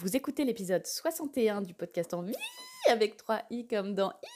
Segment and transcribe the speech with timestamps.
[0.00, 2.36] Vous écoutez l'épisode 61 du podcast en vie
[2.88, 4.28] avec 3 i comme dans i.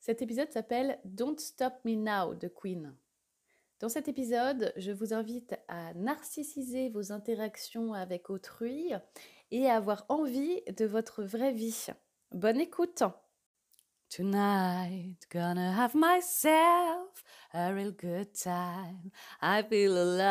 [0.00, 2.92] Cet épisode s'appelle Don't Stop Me Now de Queen.
[3.78, 8.90] Dans cet épisode, je vous invite à narcissiser vos interactions avec autrui
[9.52, 11.86] et à avoir envie de votre vraie vie.
[12.32, 13.04] Bonne écoute!
[14.10, 17.22] Tonight, gonna have myself
[17.54, 19.12] a real good time.
[19.40, 20.26] I feel alive.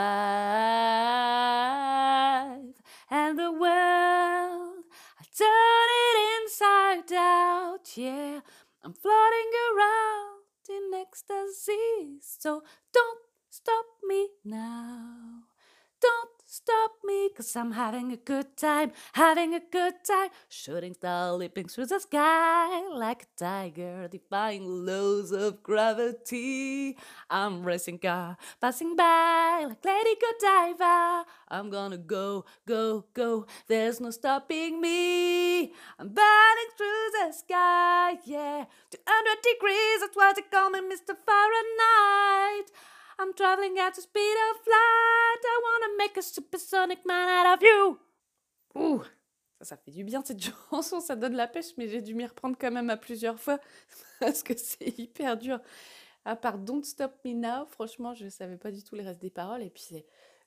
[3.09, 4.83] And the world,
[5.17, 7.95] I turn it inside out.
[7.95, 8.41] Yeah,
[8.83, 12.19] I'm floating around in ecstasy.
[12.19, 15.43] So don't stop me now.
[16.01, 20.29] Don't stop me, cause I'm having a good time, having a good time.
[20.47, 26.97] Shooting star leaping through the sky like a tiger, defying laws of gravity.
[27.29, 31.25] I'm racing car, passing by like Lady Godiva.
[31.49, 33.45] I'm gonna go, go, go.
[33.67, 35.65] There's no stopping me.
[35.99, 38.65] I'm burning through the sky, yeah.
[38.89, 41.13] 200 degrees, that's what they call me, Mr.
[41.13, 42.71] Fahrenheit.
[43.19, 45.41] I'm traveling at the speed of light.
[45.43, 47.99] I wanna make a supersonic man out of you.
[48.75, 49.03] Ouh,
[49.59, 52.25] ça, ça fait du bien cette chanson, ça donne la pêche, mais j'ai dû m'y
[52.25, 53.59] reprendre quand même à plusieurs fois
[54.21, 55.59] parce que c'est hyper dur.
[56.23, 59.29] À part Don't Stop Me Now, franchement, je savais pas du tout le reste des
[59.29, 59.63] paroles.
[59.63, 60.05] Et puis,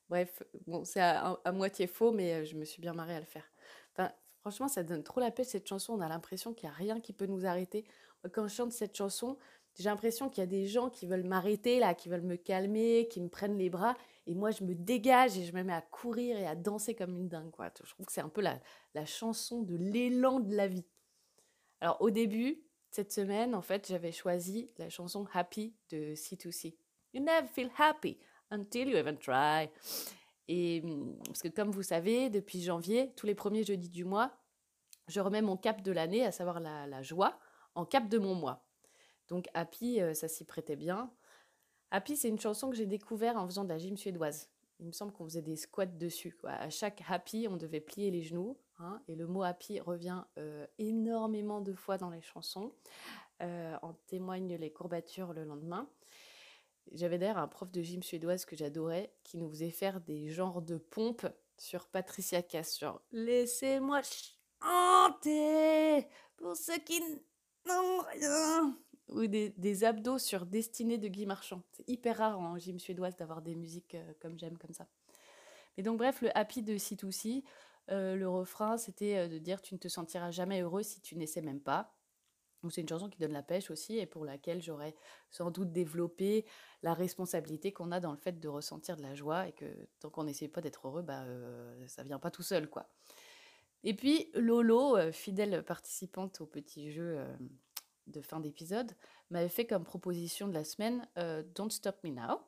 [0.09, 3.21] bref, bon, c'est à, à, moitié faux, mais euh, je me suis bien marrée à
[3.21, 3.45] le faire.
[3.93, 5.93] Enfin, franchement, ça donne trop la pêche cette chanson.
[5.93, 7.85] On a l'impression qu'il n'y a rien qui peut nous arrêter.
[8.33, 9.37] Quand je chante cette chanson,
[9.79, 13.09] j'ai l'impression qu'il y a des gens qui veulent m'arrêter, là, qui veulent me calmer,
[13.11, 13.97] qui me prennent les bras.
[14.27, 17.17] Et moi, je me dégage et je me mets à courir et à danser comme
[17.17, 17.51] une dingue.
[17.83, 18.61] Je trouve que c'est un peu la,
[18.95, 20.85] la chanson de l'élan de la vie.
[21.81, 26.77] Alors, au début, cette semaine, en fait, j'avais choisi la chanson Happy de C2C.
[27.15, 28.19] You never feel happy
[28.51, 29.71] until you even try.
[30.49, 30.83] Et
[31.25, 34.33] parce que, comme vous savez, depuis janvier, tous les premiers jeudis du mois,
[35.09, 37.39] je remets mon cap de l'année, à savoir la, la joie,
[37.75, 38.63] en cap de mon mois.
[39.33, 41.11] Donc Happy, ça s'y prêtait bien.
[41.91, 44.51] Happy, c'est une chanson que j'ai découvert en faisant de la gym suédoise.
[44.79, 46.37] Il me semble qu'on faisait des squats dessus.
[46.45, 48.59] À chaque Happy, on devait plier les genoux.
[48.79, 52.75] Hein, et le mot Happy revient euh, énormément de fois dans les chansons.
[53.41, 55.89] Euh, en témoignent les courbatures le lendemain.
[56.91, 60.61] J'avais d'ailleurs un prof de gym suédoise que j'adorais qui nous faisait faire des genres
[60.61, 61.27] de pompes
[61.57, 62.79] sur Patricia Cass.
[62.79, 64.03] Genre, laissez-moi
[64.61, 66.07] chanter
[66.37, 67.01] pour ceux qui
[67.67, 68.77] n'ont rien
[69.15, 71.63] ou des, abdos sur Destinée de Guy Marchand.
[71.73, 74.87] C'est hyper rare en gym suédoise d'avoir des musiques euh, comme j'aime, comme ça.
[75.77, 77.43] Mais donc, bref, le happy de C2C,
[77.91, 81.17] euh, le refrain, c'était euh, de dire Tu ne te sentiras jamais heureux si tu
[81.17, 81.95] n'essaies même pas.
[82.63, 84.95] Donc, c'est une chanson qui donne la pêche aussi et pour laquelle j'aurais
[85.31, 86.45] sans doute développé
[86.85, 89.67] la responsabilité qu'on a dans le fait de ressentir de la joie et que
[89.99, 92.89] tant qu'on n'essaie pas d'être heureux, bah, euh, ça vient pas tout seul, quoi.
[93.83, 97.19] Et puis, Lolo, fidèle participante au petit jeu
[98.07, 98.93] de fin d'épisode,
[99.31, 102.41] m'avait fait comme proposition de la semaine euh, Don't Stop Me Now,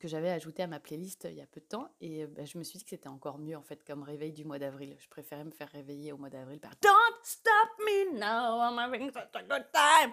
[0.00, 1.88] que j'avais ajouté à ma playlist il y a peu de temps.
[2.00, 4.44] Et bah, je me suis dit que c'était encore mieux en fait comme réveil du
[4.44, 4.96] mois d'avril.
[4.98, 9.12] Je préférais me faire réveiller au mois d'avril par Don't Stop Me Now, I'm having
[9.12, 10.12] such a good time.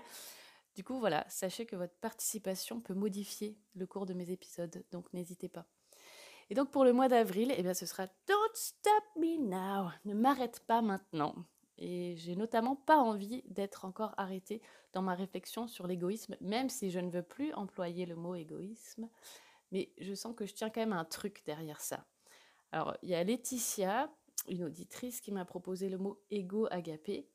[0.75, 5.12] Du coup, voilà, sachez que votre participation peut modifier le cours de mes épisodes, donc
[5.12, 5.66] n'hésitez pas.
[6.50, 10.13] Et donc pour le mois d'avril, eh bien, ce sera Don't Stop Me Now, ne
[10.13, 11.34] m'arrête pas maintenant.
[11.78, 14.62] Et j'ai notamment pas envie d'être encore arrêtée
[14.94, 19.10] dans ma réflexion sur l'égoïsme, même si je ne veux plus employer le mot égoïsme.
[19.72, 22.06] Mais je sens que je tiens quand même un truc derrière ça.
[22.72, 24.12] Alors, il y a Laetitia,
[24.48, 27.28] une auditrice, qui m'a proposé le mot égo-agapé.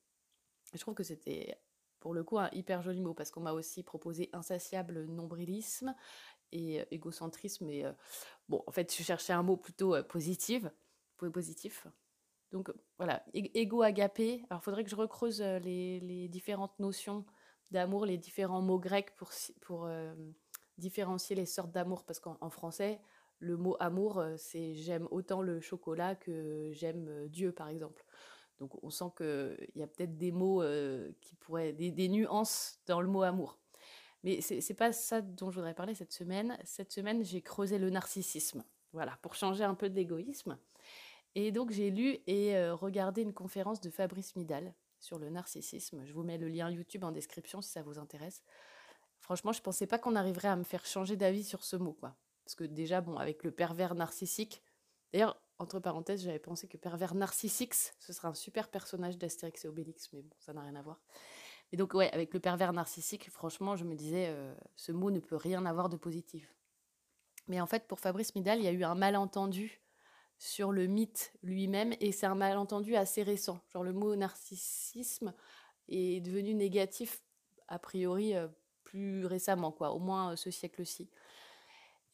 [0.74, 1.56] Je trouve que c'était
[2.00, 5.94] pour le coup un hyper joli mot parce qu'on m'a aussi proposé insatiable nombrilisme
[6.50, 7.70] et égocentrisme.
[7.70, 7.84] Et
[8.48, 10.66] bon, en fait, je cherchais un mot plutôt positif,
[11.30, 11.86] positif.
[12.52, 14.44] Donc voilà, égo agapé.
[14.50, 17.24] Alors il faudrait que je recreuse les, les différentes notions
[17.72, 20.14] d'amour, les différents mots grecs pour, euh,
[20.78, 22.04] différencier les sortes d'amour.
[22.04, 23.00] Parce qu'en français,
[23.38, 28.04] le mot amour, c'est j'aime autant le chocolat que j'aime Dieu, par exemple.
[28.62, 33.00] Donc on sent qu'il y a peut-être des mots euh, qui pourraient, des, nuances dans
[33.00, 33.58] le mot amour.
[34.22, 36.56] Mais c'est pas ça dont je voudrais parler cette semaine.
[36.62, 38.62] Cette semaine, j'ai creusé le narcissisme.
[38.92, 40.56] Voilà, pour changer un peu de l'égoïsme.
[41.34, 46.04] Et donc j'ai lu et euh, regardé une conférence de Fabrice Midal sur le narcissisme.
[46.04, 48.42] Je vous mets le lien YouTube en description si ça vous intéresse.
[49.20, 51.92] Franchement, je ne pensais pas qu'on arriverait à me faire changer d'avis sur ce mot,
[51.92, 52.16] quoi.
[52.44, 54.62] Parce que déjà, bon, avec le pervers narcissique,
[55.12, 59.68] d'ailleurs, entre parenthèses, j'avais pensé que pervers narcissique, ce serait un super personnage d'Astérix et
[59.68, 61.00] Obélix, mais bon, ça n'a rien à voir.
[61.70, 65.20] Et donc, ouais, avec le pervers narcissique, franchement, je me disais, euh, ce mot ne
[65.20, 66.56] peut rien avoir de positif.
[67.46, 69.81] Mais en fait, pour Fabrice Midal, il y a eu un malentendu
[70.42, 73.60] sur le mythe lui-même, et c'est un malentendu assez récent.
[73.72, 75.32] Genre, le mot narcissisme
[75.88, 77.22] est devenu négatif,
[77.68, 78.48] a priori, euh,
[78.82, 81.08] plus récemment, quoi, au moins euh, ce siècle-ci.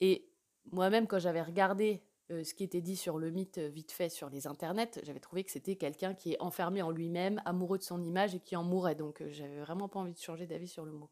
[0.02, 0.28] Et
[0.70, 4.28] moi-même, quand j'avais regardé euh, ce qui était dit sur le mythe vite fait sur
[4.28, 8.02] les internets, j'avais trouvé que c'était quelqu'un qui est enfermé en lui-même, amoureux de son
[8.02, 8.94] image et qui en mourait.
[8.94, 11.08] Donc euh, j'avais vraiment pas envie de changer d'avis sur le mot.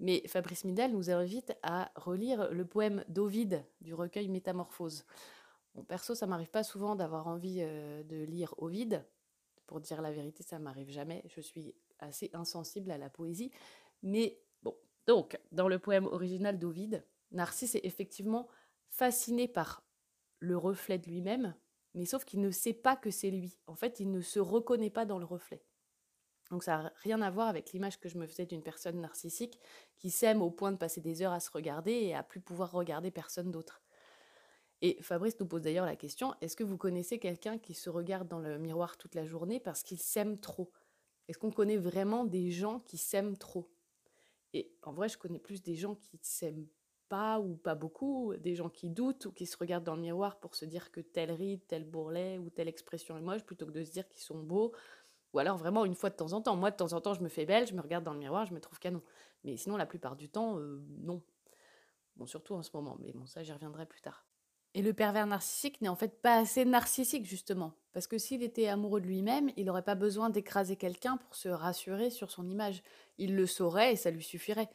[0.00, 5.04] Mais Fabrice Midal nous invite à relire le poème d'Ovide du recueil Métamorphose.
[5.74, 9.06] Bon, perso, ça m'arrive pas souvent d'avoir envie de lire Ovide.
[9.66, 11.22] Pour dire la vérité, ça m'arrive jamais.
[11.26, 13.50] Je suis assez insensible à la poésie.
[14.02, 14.76] Mais bon,
[15.06, 18.48] donc, dans le poème original d'Ovide, Narcisse est effectivement
[18.90, 19.84] fasciné par
[20.40, 21.54] le reflet de lui-même,
[21.94, 23.58] mais sauf qu'il ne sait pas que c'est lui.
[23.66, 25.64] En fait, il ne se reconnaît pas dans le reflet.
[26.50, 29.58] Donc ça n'a rien à voir avec l'image que je me faisais d'une personne narcissique
[29.96, 32.72] qui s'aime au point de passer des heures à se regarder et à plus pouvoir
[32.72, 33.80] regarder personne d'autre.
[34.82, 38.26] Et Fabrice nous pose d'ailleurs la question, est-ce que vous connaissez quelqu'un qui se regarde
[38.26, 40.72] dans le miroir toute la journée parce qu'il s'aime trop?
[41.28, 43.70] Est-ce qu'on connaît vraiment des gens qui s'aiment trop?
[44.52, 46.66] Et en vrai, je connais plus des gens qui s'aiment
[47.08, 50.40] pas ou pas beaucoup, des gens qui doutent ou qui se regardent dans le miroir
[50.40, 53.70] pour se dire que tel ride, tel bourrelet ou telle expression est moche plutôt que
[53.70, 54.72] de se dire qu'ils sont beaux.
[55.32, 56.56] Ou alors vraiment une fois de temps en temps.
[56.56, 58.46] Moi, de temps en temps, je me fais belle, je me regarde dans le miroir,
[58.46, 59.02] je me trouve canon.
[59.44, 61.22] Mais sinon, la plupart du temps, euh, non.
[62.16, 64.26] Bon, surtout en ce moment, mais bon, ça, j'y reviendrai plus tard.
[64.74, 67.74] Et le pervers narcissique n'est en fait pas assez narcissique, justement.
[67.92, 71.48] Parce que s'il était amoureux de lui-même, il n'aurait pas besoin d'écraser quelqu'un pour se
[71.48, 72.82] rassurer sur son image.
[73.18, 74.70] Il le saurait et ça lui suffirait.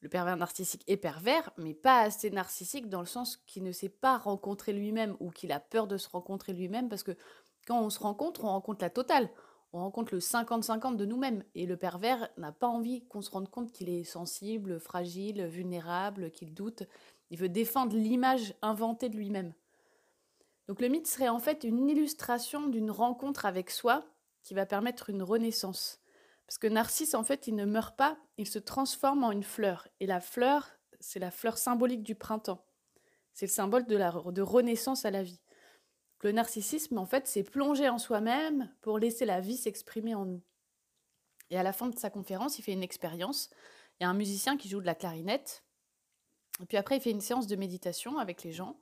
[0.00, 3.88] Le pervers narcissique est pervers, mais pas assez narcissique dans le sens qu'il ne sait
[3.88, 7.16] pas rencontrer lui-même ou qu'il a peur de se rencontrer lui-même parce que
[7.68, 9.30] quand on se rencontre, on rencontre la totale.
[9.72, 11.44] On rencontre le 50-50 de nous-mêmes.
[11.54, 16.32] Et le pervers n'a pas envie qu'on se rende compte qu'il est sensible, fragile, vulnérable,
[16.32, 16.82] qu'il doute.
[17.32, 19.54] Il veut défendre l'image inventée de lui-même.
[20.68, 24.04] Donc le mythe serait en fait une illustration d'une rencontre avec soi
[24.42, 26.02] qui va permettre une renaissance.
[26.46, 29.88] Parce que Narcisse, en fait, il ne meurt pas, il se transforme en une fleur.
[29.98, 30.68] Et la fleur,
[31.00, 32.66] c'est la fleur symbolique du printemps.
[33.32, 35.40] C'est le symbole de, la, renaissance à la vie.
[36.20, 40.42] Le narcissisme, en fait, c'est plonger en soi-même pour laisser la vie s'exprimer en nous.
[41.48, 43.48] Et à la fin de sa conférence, il fait une expérience.
[43.98, 45.64] Il y a un musicien qui joue de la clarinette.
[46.62, 48.76] Et puis après, il fait une séance de méditation avec les gens.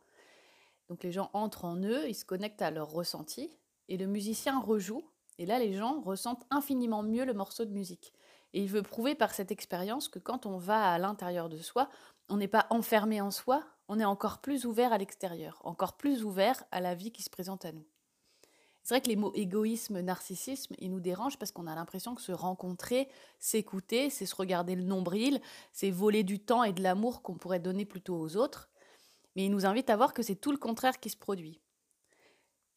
[0.89, 3.51] Donc les gens entrent en eux, ils se connectent à leur ressenti.
[3.89, 5.03] Et le musicien rejoue
[5.41, 8.13] et là, les gens ressentent infiniment mieux le morceau de musique.
[8.53, 11.89] Et il veut prouver par cette expérience que quand on va à l'intérieur de soi,
[12.29, 16.25] on n'est pas enfermé en soi, on est encore plus ouvert à l'extérieur, encore plus
[16.25, 17.87] ouvert à la vie qui se présente à nous.
[18.83, 22.23] C'est vrai que les mots égoïsme, narcissisme, ils nous dérangent parce qu'on a l'impression que
[22.23, 25.41] se rencontrer, s'écouter, c'est se regarder le nombril,
[25.73, 28.69] c'est voler du temps et de l'amour qu'on pourrait donner plutôt aux autres.
[29.37, 31.61] Mais il nous invite à voir que c'est tout le contraire qui se produit.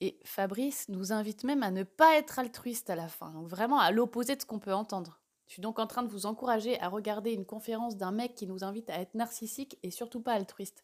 [0.02, 3.92] Et Fabrice nous invite même à ne pas être altruiste à la fin, vraiment à
[3.92, 5.22] l'opposé de ce qu'on peut entendre.
[5.48, 8.48] Je suis donc en train de vous encourager à regarder une conférence d'un mec qui
[8.48, 10.84] nous invite à être narcissique et surtout pas altruiste.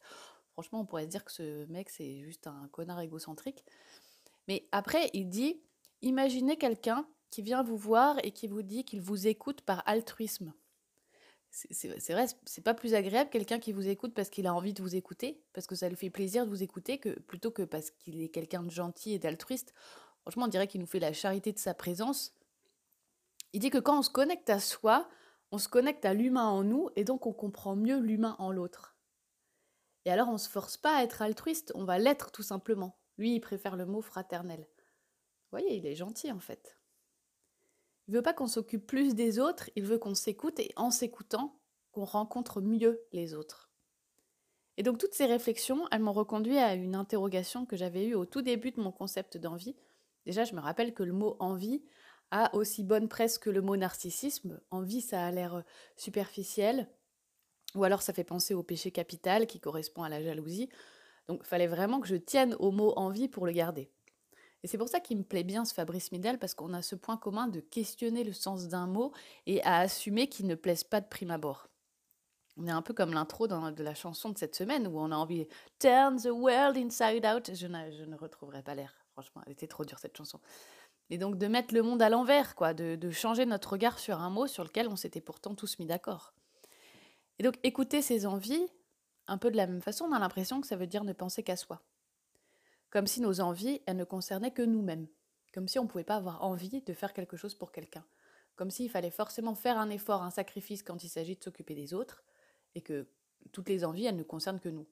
[0.54, 3.66] Franchement, on pourrait se dire que ce mec, c'est juste un connard égocentrique.
[4.50, 5.62] Mais après, il dit,
[6.01, 10.53] imaginez quelqu'un qui vient vous voir et qui vous dit qu'il vous écoute par altruisme
[11.51, 14.82] c'est vrai, c'est pas plus agréable quelqu'un qui vous écoute parce qu'il a envie de
[14.82, 17.91] vous écouter, parce que ça lui fait plaisir de vous écouter, que plutôt que parce
[17.91, 19.74] qu'il est quelqu'un de gentil et d'altruiste.
[20.22, 22.34] Franchement, on dirait qu'il nous fait la charité de sa présence.
[23.53, 25.10] Il dit que quand on se connecte à soi,
[25.51, 28.96] on se connecte à l'humain en nous et donc on comprend mieux l'humain en l'autre.
[30.06, 32.99] Et alors on se force pas à être altruiste, on va l'être tout simplement.
[33.20, 34.62] Lui, il préfère le mot fraternel.
[34.62, 36.80] Vous voyez, il est gentil en fait.
[38.08, 41.60] Il veut pas qu'on s'occupe plus des autres, il veut qu'on s'écoute et en s'écoutant,
[41.92, 43.70] qu'on rencontre mieux les autres.
[44.78, 48.26] Et donc toutes ces réflexions, elles m'ont reconduit à une interrogation que j'avais eue au
[48.26, 49.76] tout début de mon concept d'envie.
[50.26, 51.84] Déjà, je me rappelle que le mot envie
[52.32, 54.62] a aussi bonne presse que le mot narcissisme.
[54.72, 55.64] Envie, ça a l'air
[55.98, 56.90] superficiel,
[57.76, 60.70] ou alors ça fait penser au péché capital qui correspond à la jalousie.
[61.30, 63.92] Donc fallait vraiment que je tienne au mot envie pour le garder.
[64.64, 66.96] Et c'est pour ça qu'il me plaît bien ce Fabrice Midal, parce qu'on a ce
[66.96, 69.14] point commun de questionner le sens d'un mot
[69.46, 71.68] et à assumer qu'il ne plaise pas de prime abord.
[72.58, 75.16] On est un peu comme l'intro de la chanson de cette semaine où on a
[75.16, 77.52] envie de Turn the world inside out.
[77.54, 80.40] Je ne, je ne retrouverai pas l'air, franchement, elle était trop dure cette chanson.
[81.12, 84.20] Et donc de mettre le monde à l'envers, quoi, de, de changer notre regard sur
[84.20, 86.34] un mot sur lequel on s'était pourtant tous mis d'accord.
[87.38, 88.68] Et donc écouter ses envies,
[89.30, 91.44] un peu de la même façon, on a l'impression que ça veut dire ne penser
[91.44, 91.82] qu'à soi.
[92.90, 95.08] Comme si nos envies, elles ne concernaient que nous-mêmes.
[95.54, 98.06] Comme si on ne pouvait pas avoir envie de faire quelque chose pour quelqu'un.
[98.56, 101.94] Comme s'il fallait forcément faire un effort, un sacrifice quand il s'agit de s'occuper des
[101.94, 102.24] autres,
[102.76, 103.08] et que
[103.52, 104.88] toutes les envies, elles ne concernent que nous.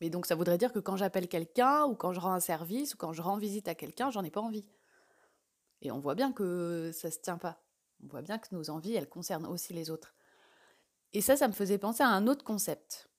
[0.00, 2.94] Mais donc ça voudrait dire que quand j'appelle quelqu'un, ou quand je rends un service,
[2.94, 4.66] ou quand je rends visite à quelqu'un, j'en ai pas envie.
[5.82, 7.62] Et on voit bien que ça se tient pas.
[8.02, 10.14] On voit bien que nos envies, elles concernent aussi les autres.
[11.12, 13.09] Et ça, ça me faisait penser à un autre concept.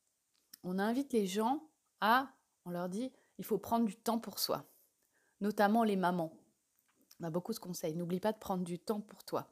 [0.63, 1.63] On invite les gens
[1.99, 2.29] à,
[2.65, 4.65] on leur dit, il faut prendre du temps pour soi,
[5.39, 6.33] notamment les mamans.
[7.19, 9.47] On a beaucoup ce conseil, n'oublie pas de prendre du temps pour toi.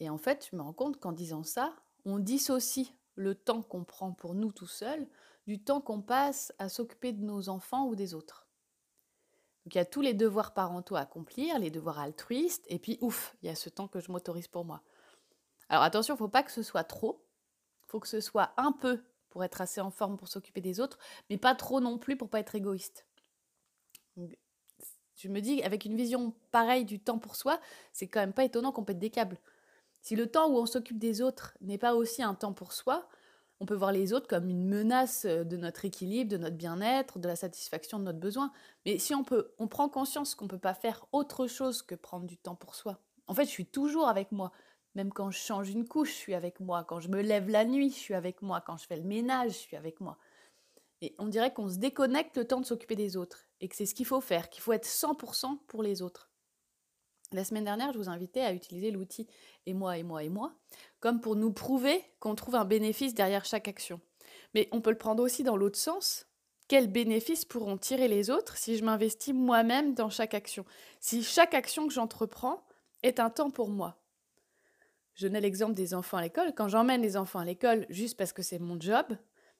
[0.00, 1.74] Et en fait, je me rends compte qu'en disant ça,
[2.04, 5.06] on dissocie le temps qu'on prend pour nous tout seuls
[5.46, 8.46] du temps qu'on passe à s'occuper de nos enfants ou des autres.
[9.64, 12.98] Donc il y a tous les devoirs parentaux à accomplir, les devoirs altruistes, et puis
[13.00, 14.82] ouf, il y a ce temps que je m'autorise pour moi.
[15.68, 17.24] Alors attention, il ne faut pas que ce soit trop,
[17.84, 19.02] il faut que ce soit un peu
[19.34, 20.96] pour être assez en forme pour s'occuper des autres,
[21.28, 23.04] mais pas trop non plus pour pas être égoïste.
[24.16, 27.60] je me dis, avec une vision pareille du temps pour soi,
[27.92, 29.40] c'est quand même pas étonnant qu'on pète des câbles.
[30.02, 33.08] Si le temps où on s'occupe des autres n'est pas aussi un temps pour soi,
[33.58, 37.26] on peut voir les autres comme une menace de notre équilibre, de notre bien-être, de
[37.26, 38.52] la satisfaction de notre besoin.
[38.86, 41.96] Mais si on peut, on prend conscience qu'on ne peut pas faire autre chose que
[41.96, 43.00] prendre du temps pour soi.
[43.26, 44.52] En fait, je suis toujours avec moi.
[44.94, 46.84] Même quand je change une couche, je suis avec moi.
[46.84, 48.60] Quand je me lève la nuit, je suis avec moi.
[48.60, 50.18] Quand je fais le ménage, je suis avec moi.
[51.00, 53.46] Et on dirait qu'on se déconnecte le temps de s'occuper des autres.
[53.60, 56.30] Et que c'est ce qu'il faut faire, qu'il faut être 100% pour les autres.
[57.32, 59.26] La semaine dernière, je vous invitais à utiliser l'outil
[59.66, 60.54] et moi, et moi, et moi,
[61.00, 64.00] comme pour nous prouver qu'on trouve un bénéfice derrière chaque action.
[64.54, 66.26] Mais on peut le prendre aussi dans l'autre sens.
[66.68, 70.64] Quels bénéfices pourront tirer les autres si je m'investis moi-même dans chaque action?
[71.00, 72.64] Si chaque action que j'entreprends
[73.02, 74.03] est un temps pour moi
[75.14, 76.52] je donnais l'exemple des enfants à l'école.
[76.54, 79.06] Quand j'emmène les enfants à l'école juste parce que c'est mon job,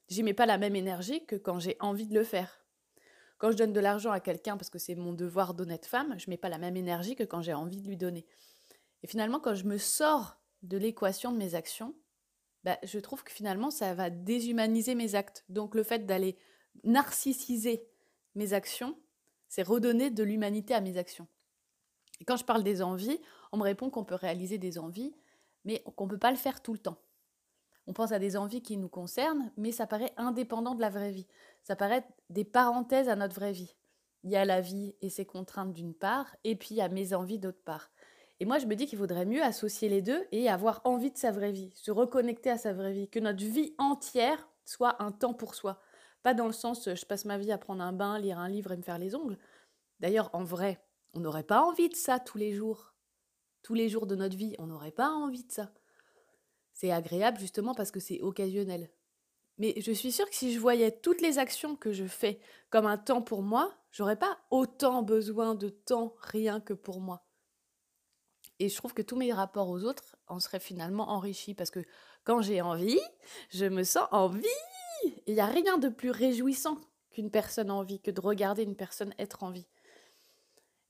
[0.08, 2.64] j'y mets pas la même énergie que quand j'ai envie de le faire.
[3.38, 6.30] Quand je donne de l'argent à quelqu'un parce que c'est mon devoir d'honnête femme, je
[6.30, 8.26] mets pas la même énergie que quand j'ai envie de lui donner.
[9.02, 11.94] Et finalement, quand je me sors de l'équation de mes actions,
[12.62, 15.44] bah, je trouve que finalement, ça va déshumaniser mes actes.
[15.48, 16.38] Donc le fait d'aller
[16.82, 17.86] narcissiser
[18.34, 18.96] mes actions,
[19.48, 21.28] c'est redonner de l'humanité à mes actions.
[22.20, 23.20] Et quand je parle des envies,
[23.52, 25.14] on me répond qu'on peut réaliser des envies
[25.64, 26.98] mais qu'on ne peut pas le faire tout le temps.
[27.86, 31.10] On pense à des envies qui nous concernent, mais ça paraît indépendant de la vraie
[31.10, 31.26] vie.
[31.62, 33.76] Ça paraît des parenthèses à notre vraie vie.
[34.22, 36.88] Il y a la vie et ses contraintes d'une part, et puis il y a
[36.88, 37.90] mes envies d'autre part.
[38.40, 41.18] Et moi, je me dis qu'il vaudrait mieux associer les deux et avoir envie de
[41.18, 45.12] sa vraie vie, se reconnecter à sa vraie vie, que notre vie entière soit un
[45.12, 45.78] temps pour soi.
[46.22, 48.72] Pas dans le sens je passe ma vie à prendre un bain, lire un livre
[48.72, 49.38] et me faire les ongles.
[50.00, 52.93] D'ailleurs, en vrai, on n'aurait pas envie de ça tous les jours
[53.64, 55.72] tous les jours de notre vie, on n'aurait pas envie de ça.
[56.74, 58.90] C'est agréable justement parce que c'est occasionnel.
[59.58, 62.38] Mais je suis sûre que si je voyais toutes les actions que je fais
[62.70, 67.26] comme un temps pour moi, j'aurais pas autant besoin de temps rien que pour moi.
[68.58, 71.84] Et je trouve que tous mes rapports aux autres en seraient finalement enrichis parce que
[72.24, 73.00] quand j'ai envie,
[73.48, 74.44] je me sens en vie.
[75.26, 76.78] Il n'y a rien de plus réjouissant
[77.10, 79.66] qu'une personne en vie, que de regarder une personne être en vie.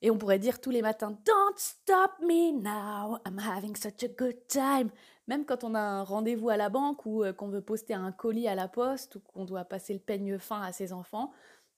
[0.02, 4.08] Et on pourrait dire tous les matins Don't stop me now, I'm having such a
[4.08, 4.90] good time.
[5.26, 8.12] Même quand on a un rendez-vous à la banque ou euh, qu'on veut poster un
[8.12, 11.32] colis à la poste ou qu'on doit passer le peigne fin à ses enfants.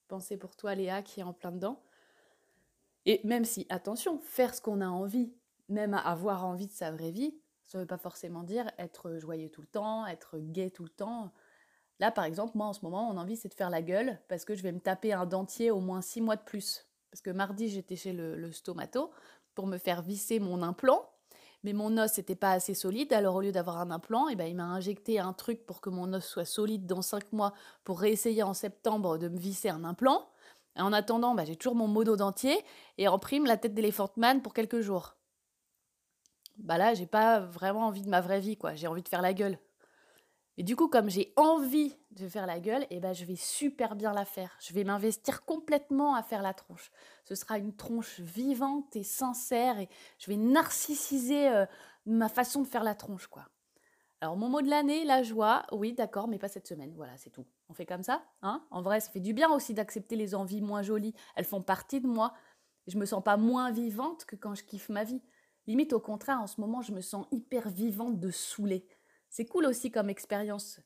[0.07, 1.81] Pensez pour toi, Léa, qui est en plein dedans.
[3.05, 5.33] Et même si, attention, faire ce qu'on a envie,
[5.69, 7.33] même avoir envie de sa vraie vie,
[7.63, 10.89] ça ne veut pas forcément dire être joyeux tout le temps, être gai tout le
[10.89, 11.31] temps.
[11.99, 14.45] Là, par exemple, moi, en ce moment, mon envie, c'est de faire la gueule parce
[14.45, 16.86] que je vais me taper un dentier au moins six mois de plus.
[17.11, 19.11] Parce que mardi, j'étais chez le, stomato
[19.55, 21.09] pour me faire visser mon implant.
[21.63, 24.45] Mais mon os n'était pas assez solide, alors au lieu d'avoir un implant, eh ben,
[24.45, 27.99] il m'a injecté un truc pour que mon os soit solide dans 5 mois pour
[27.99, 30.29] réessayer en septembre de me visser un implant.
[30.75, 32.63] En attendant, bah, j'ai toujours mon mono dentier
[32.99, 35.15] et en prime la tête d'éléphant man pour quelques jours.
[36.57, 38.75] Bah là, j'ai pas vraiment envie de ma vraie vie, quoi.
[38.75, 39.59] J'ai envie de faire la gueule.
[40.57, 43.95] Et du coup, comme j'ai envie de faire la gueule, eh ben, je vais super
[43.95, 44.57] bien la faire.
[44.59, 46.91] Je vais m'investir complètement à faire la tronche.
[47.25, 49.87] Ce sera une tronche vivante et sincère et
[50.17, 51.65] je vais narcissiser euh,
[52.07, 53.47] ma façon de faire la tronche, quoi.
[54.19, 56.91] Alors, mon mot de l'année, la joie, oui, d'accord, mais pas cette semaine.
[56.95, 57.45] Voilà, c'est tout.
[57.69, 58.65] On fait comme ça, hein?
[58.71, 61.13] En vrai, ça fait du bien aussi d'accepter les envies moins jolies.
[61.35, 62.33] Elles font partie de moi.
[62.87, 65.21] Je me sens pas moins vivante que quand je kiffe ma vie.
[65.67, 68.87] Limite, au contraire, en ce moment, je me sens hyper vivante de saouler.
[69.29, 70.79] C'est cool aussi comme expérience.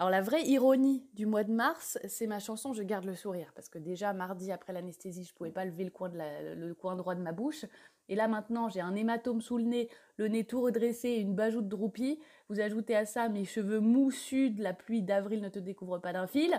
[0.00, 3.52] Alors la vraie ironie du mois de mars, c'est ma chanson Je garde le sourire.
[3.54, 7.32] Parce que déjà, mardi, après l'anesthésie, je pouvais pas lever le coin, droit de ma
[7.32, 7.66] bouche.
[8.08, 11.68] Et là maintenant, j'ai un hématome sous le nez, le nez tout redressé, une bajoute
[11.68, 12.18] droupie.
[12.48, 16.14] Vous ajoutez à ça mes cheveux moussus de la pluie d'avril ne te découvre pas
[16.14, 16.58] d'un fil.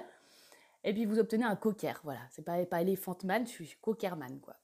[0.83, 1.99] Et puis vous obtenez un cocker.
[2.03, 4.55] Voilà, c'est pas, pas Elephant Man, je suis cockerman quoi.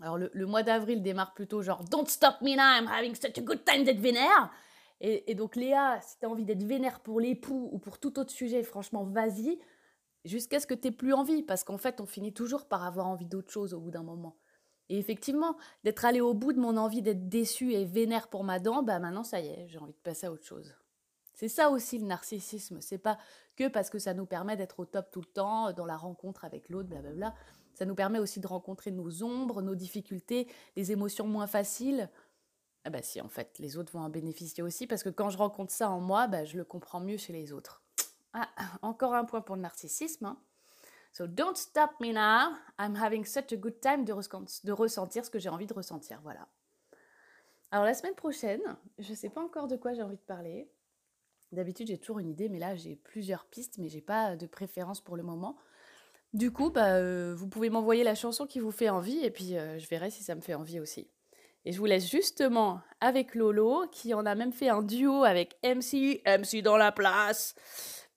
[0.00, 3.36] Alors le, le mois d'avril démarre plutôt genre Don't stop me now, I'm having such
[3.36, 4.50] a good time d'être vénère.
[5.04, 8.62] Et, donc Léa, si t'as envie d'être vénère pour l'époux ou pour tout autre sujet,
[8.62, 9.58] franchement, vas-y.
[10.24, 13.26] Jusqu'à ce que t'aies plus envie, parce qu'en fait, on finit toujours par avoir envie
[13.26, 14.36] d'autre chose au bout d'un moment.
[14.88, 18.60] Et effectivement, d'être allé au bout de mon envie d'être déçu et vénère pour ma
[18.60, 20.72] dent, bah maintenant ça y est, j'ai envie de passer à autre chose.
[21.34, 23.18] C'est ça aussi le narcissisme, c'est pas
[23.56, 26.44] que parce que ça nous permet d'être au top tout le temps, dans la rencontre
[26.44, 27.34] avec l'autre, blablabla.
[27.74, 32.10] Ça nous permet aussi de rencontrer nos ombres, nos difficultés, les émotions moins faciles.
[32.84, 35.38] Ah bah si, en fait, les autres vont en bénéficier aussi, parce que quand je
[35.38, 37.82] rencontre ça en moi, bah, je le comprends mieux chez les autres.
[38.32, 38.48] Ah,
[38.82, 40.26] encore un point pour le narcissisme.
[40.26, 40.38] hein.
[41.12, 42.56] So don't stop me now.
[42.78, 44.12] I'm having such a good time de,
[44.72, 46.20] ressentir ce que j'ai envie de ressentir.
[46.22, 46.48] Voilà.
[47.70, 48.62] Alors la semaine prochaine,
[48.98, 50.70] je ne sais pas encore de quoi j'ai envie de parler.
[51.52, 55.02] D'habitude, j'ai toujours une idée, mais là, j'ai plusieurs pistes, mais j'ai pas de préférence
[55.02, 55.58] pour le moment.
[56.32, 59.58] Du coup, bah, euh, vous pouvez m'envoyer la chanson qui vous fait envie, et puis
[59.58, 61.10] euh, je verrai si ça me fait envie aussi.
[61.64, 65.56] Et je vous laisse justement avec Lolo, qui en a même fait un duo avec
[65.62, 67.54] MC, MC dans la place.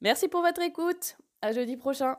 [0.01, 1.17] Merci pour votre écoute.
[1.41, 2.17] À jeudi prochain.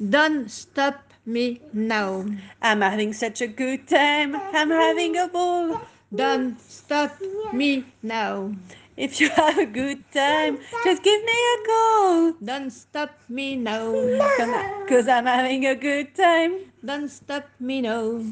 [0.00, 2.24] Don't stop me now.
[2.62, 4.36] I'm having such a good time.
[4.54, 5.80] I'm having a ball.
[6.14, 7.12] Don't stop
[7.52, 8.52] me now.
[8.96, 12.32] If you have a good time, just give me a call.
[12.42, 13.92] Don't stop me now.
[14.88, 16.72] Cause I'm having a good time.
[16.82, 18.22] Don't stop me now.